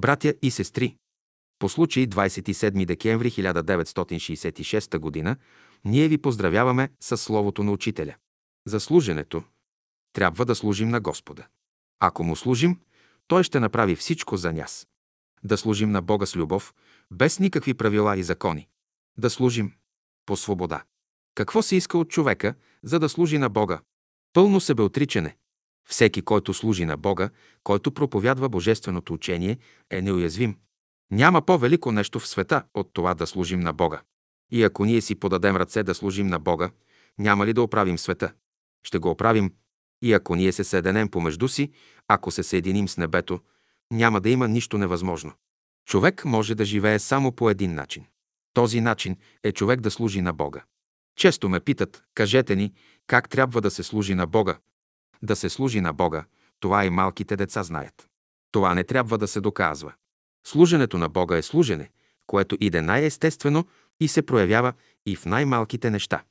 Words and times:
Братя 0.00 0.34
и 0.42 0.50
сестри, 0.50 0.96
по 1.58 1.68
случай 1.68 2.06
27 2.06 2.84
декември 2.84 3.30
1966 3.30 5.24
г. 5.24 5.36
ние 5.84 6.08
ви 6.08 6.18
поздравяваме 6.18 6.90
с 7.00 7.16
Словото 7.16 7.62
на 7.62 7.72
Учителя. 7.72 8.14
За 8.66 8.80
служенето 8.80 9.42
трябва 10.12 10.44
да 10.44 10.54
служим 10.54 10.88
на 10.88 11.00
Господа. 11.00 11.46
Ако 11.98 12.24
му 12.24 12.36
служим, 12.36 12.80
Той 13.26 13.44
ще 13.44 13.60
направи 13.60 13.96
всичко 13.96 14.36
за 14.36 14.52
нас. 14.52 14.86
Да 15.44 15.56
служим 15.56 15.90
на 15.90 16.02
Бога 16.02 16.26
с 16.26 16.36
любов, 16.36 16.74
без 17.10 17.38
никакви 17.38 17.74
правила 17.74 18.16
и 18.16 18.22
закони. 18.22 18.68
Да 19.18 19.30
служим 19.30 19.72
по 20.26 20.36
свобода. 20.36 20.84
Какво 21.34 21.62
се 21.62 21.76
иска 21.76 21.98
от 21.98 22.08
човека, 22.10 22.54
за 22.82 22.98
да 22.98 23.08
служи 23.08 23.38
на 23.38 23.48
Бога? 23.48 23.80
Пълно 24.32 24.60
себеотричане. 24.60 25.36
Всеки, 25.90 26.22
който 26.22 26.54
служи 26.54 26.84
на 26.84 26.96
Бога, 26.96 27.30
който 27.62 27.92
проповядва 27.92 28.48
Божественото 28.48 29.14
учение, 29.14 29.58
е 29.90 30.02
неуязвим. 30.02 30.56
Няма 31.10 31.42
по-велико 31.42 31.92
нещо 31.92 32.20
в 32.20 32.26
света 32.26 32.62
от 32.74 32.90
това 32.92 33.14
да 33.14 33.26
служим 33.26 33.60
на 33.60 33.72
Бога. 33.72 34.00
И 34.52 34.62
ако 34.62 34.84
ние 34.84 35.00
си 35.00 35.14
подадем 35.14 35.56
ръце 35.56 35.82
да 35.82 35.94
служим 35.94 36.26
на 36.26 36.38
Бога, 36.38 36.70
няма 37.18 37.46
ли 37.46 37.52
да 37.52 37.62
оправим 37.62 37.98
света? 37.98 38.32
Ще 38.82 38.98
го 38.98 39.10
оправим. 39.10 39.52
И 40.02 40.12
ако 40.12 40.36
ние 40.36 40.52
се 40.52 40.64
съединем 40.64 41.08
помежду 41.08 41.48
си, 41.48 41.70
ако 42.08 42.30
се 42.30 42.42
съединим 42.42 42.88
с 42.88 42.96
небето, 42.96 43.40
няма 43.92 44.20
да 44.20 44.30
има 44.30 44.48
нищо 44.48 44.78
невъзможно. 44.78 45.32
Човек 45.88 46.24
може 46.24 46.54
да 46.54 46.64
живее 46.64 46.98
само 46.98 47.32
по 47.32 47.50
един 47.50 47.74
начин. 47.74 48.04
Този 48.54 48.80
начин 48.80 49.16
е 49.44 49.52
човек 49.52 49.80
да 49.80 49.90
служи 49.90 50.20
на 50.20 50.32
Бога. 50.32 50.64
Често 51.16 51.48
ме 51.48 51.60
питат, 51.60 52.02
кажете 52.14 52.56
ни, 52.56 52.72
как 53.06 53.28
трябва 53.28 53.60
да 53.60 53.70
се 53.70 53.82
служи 53.82 54.14
на 54.14 54.26
Бога. 54.26 54.58
Да 55.22 55.36
се 55.36 55.48
служи 55.48 55.80
на 55.80 55.92
Бога, 55.92 56.24
това 56.60 56.84
и 56.84 56.90
малките 56.90 57.36
деца 57.36 57.62
знаят. 57.62 58.08
Това 58.52 58.74
не 58.74 58.84
трябва 58.84 59.18
да 59.18 59.28
се 59.28 59.40
доказва. 59.40 59.92
Служенето 60.46 60.98
на 60.98 61.08
Бога 61.08 61.36
е 61.36 61.42
служене, 61.42 61.90
което 62.26 62.56
иде 62.60 62.82
най-естествено 62.82 63.66
и 64.00 64.08
се 64.08 64.22
проявява 64.22 64.72
и 65.06 65.16
в 65.16 65.26
най-малките 65.26 65.90
неща. 65.90 66.22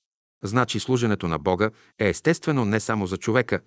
Значи 0.43 0.79
служенето 0.79 1.27
на 1.27 1.39
Бога 1.39 1.69
е 1.99 2.09
естествено 2.09 2.65
не 2.65 2.79
само 2.79 3.07
за 3.07 3.17
човека, 3.17 3.61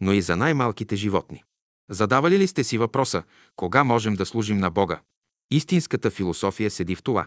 но 0.00 0.12
и 0.12 0.22
за 0.22 0.36
най-малките 0.36 0.96
животни. 0.96 1.44
Задавали 1.90 2.38
ли 2.38 2.46
сте 2.46 2.64
си 2.64 2.78
въпроса, 2.78 3.22
кога 3.56 3.84
можем 3.84 4.14
да 4.14 4.26
служим 4.26 4.58
на 4.58 4.70
Бога? 4.70 5.00
Истинската 5.50 6.10
философия 6.10 6.70
седи 6.70 6.94
в 6.94 7.02
това. 7.02 7.26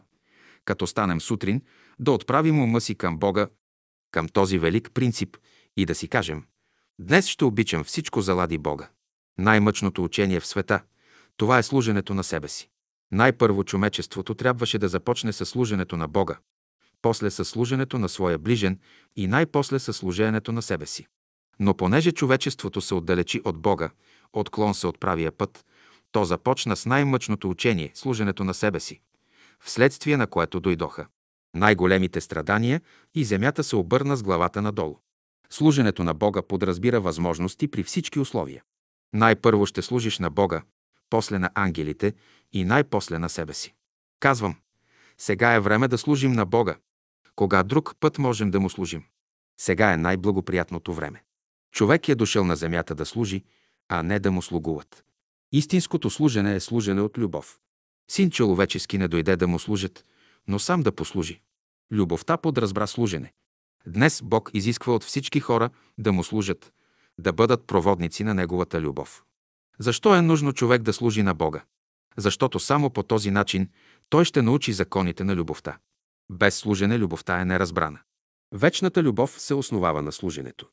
Като 0.65 0.87
станем 0.87 1.21
сутрин, 1.21 1.61
да 1.99 2.11
отправим 2.11 2.59
ума 2.59 2.81
си 2.81 2.95
към 2.95 3.17
Бога, 3.17 3.47
към 4.11 4.27
този 4.27 4.57
велик 4.57 4.91
принцип 4.93 5.37
и 5.77 5.85
да 5.85 5.95
си 5.95 6.07
кажем 6.07 6.43
«Днес 7.03 7.27
ще 7.27 7.45
обичам 7.45 7.83
всичко 7.83 8.21
залади 8.21 8.57
Бога». 8.57 8.89
Най-мъчното 9.37 10.03
учение 10.03 10.39
в 10.39 10.47
света– 10.47 10.81
това 11.37 11.57
е 11.57 11.63
служенето 11.63 12.13
на 12.13 12.23
себе 12.23 12.47
си. 12.47 12.69
Най-първо 13.11 13.63
човечеството 13.63 14.35
трябваше 14.35 14.77
да 14.77 14.87
започне 14.87 15.33
със 15.33 15.49
служенето 15.49 15.97
на 15.97 16.07
Бога, 16.07 16.37
после 17.01 17.31
със 17.31 17.49
служенето 17.49 17.99
на 17.99 18.09
своя 18.09 18.37
ближен 18.37 18.79
и 19.15 19.27
най-после 19.27 19.79
със 19.79 19.97
служенето 19.97 20.51
на 20.51 20.61
себе 20.61 20.85
си. 20.85 21.07
Но 21.59 21.73
понеже 21.73 22.11
човечеството 22.11 22.81
се 22.81 22.93
отдалечи 22.93 23.41
от 23.45 23.57
Бога, 23.57 23.89
отклон 24.33 24.73
се 24.73 24.87
от 24.87 24.99
правия 24.99 25.31
път, 25.31 25.65
то 26.11 26.25
започна 26.25 26.75
с 26.75 26.85
най-мъчното 26.85 27.49
учение– 27.49 27.91
служенето 27.93 28.43
на 28.43 28.53
себе 28.53 28.79
си, 28.79 29.01
вследствие 29.59 30.17
на 30.17 30.27
което 30.27 30.59
дойдоха 30.59 31.07
най-големите 31.55 32.21
страдания 32.21 32.81
и 33.15 33.23
земята 33.23 33.63
се 33.63 33.75
обърна 33.75 34.17
с 34.17 34.23
главата 34.23 34.61
надолу. 34.61 34.99
Служенето 35.51 36.03
на 36.03 36.13
Бога 36.13 36.41
подразбира 36.41 37.01
възможности 37.01 37.67
при 37.67 37.83
всички 37.83 38.19
условия. 38.19 38.63
Най-първо 39.13 39.65
ще 39.65 39.81
служиш 39.81 40.19
на 40.19 40.29
Бога, 40.29 40.63
после 41.09 41.39
на 41.39 41.49
ангелите 41.55 42.13
и 42.53 42.63
най-после 42.63 43.19
на 43.19 43.29
себе 43.29 43.53
си. 43.53 43.73
Казвам, 44.19 44.55
сега 45.17 45.53
е 45.53 45.59
време 45.59 45.87
да 45.87 45.97
служим 45.97 46.31
на 46.31 46.45
Бога. 46.45 46.75
Кога 47.35 47.63
друг 47.63 47.95
път 47.99 48.17
можем 48.17 48.51
да 48.51 48.59
му 48.59 48.69
служим? 48.69 49.03
Сега 49.59 49.93
е 49.93 49.97
най-благоприятното 49.97 50.93
време. 50.93 51.23
Човек 51.71 52.09
е 52.09 52.15
дошъл 52.15 52.43
на 52.43 52.55
земята 52.55 52.95
да 52.95 53.05
служи, 53.05 53.43
а 53.89 54.03
не 54.03 54.19
да 54.19 54.31
му 54.31 54.41
слугуват. 54.41 55.03
Истинското 55.51 56.09
служене 56.09 56.55
е 56.55 56.59
служене 56.59 57.01
от 57.01 57.17
любов. 57.17 57.59
Син 58.11 58.31
човечески 58.31 58.97
не 58.97 59.07
дойде 59.07 59.35
да 59.35 59.47
му 59.47 59.59
служат, 59.59 60.05
но 60.47 60.59
сам 60.59 60.83
да 60.83 60.91
послужи. 60.91 61.41
Любовта 61.91 62.37
подразбра 62.37 62.87
служене. 62.87 63.33
Днес 63.87 64.21
Бог 64.23 64.51
изисква 64.53 64.93
от 64.93 65.03
всички 65.03 65.39
хора 65.39 65.69
да 65.97 66.11
му 66.11 66.23
служат, 66.23 66.73
да 67.17 67.33
бъдат 67.33 67.67
проводници 67.67 68.23
на 68.23 68.33
Неговата 68.33 68.81
любов. 68.81 69.23
Защо 69.79 70.15
е 70.15 70.21
нужно 70.21 70.53
човек 70.53 70.81
да 70.81 70.93
служи 70.93 71.23
на 71.23 71.33
Бога? 71.33 71.63
Защото 72.17 72.59
само 72.59 72.89
по 72.89 73.03
този 73.03 73.31
начин 73.31 73.69
той 74.09 74.25
ще 74.25 74.41
научи 74.41 74.73
законите 74.73 75.23
на 75.23 75.35
любовта. 75.35 75.77
Без 76.31 76.55
служене 76.55 76.99
любовта 76.99 77.41
е 77.41 77.45
неразбрана. 77.45 77.99
Вечната 78.51 79.03
любов 79.03 79.41
се 79.41 79.53
основава 79.53 80.01
на 80.01 80.11
служенето. 80.11 80.67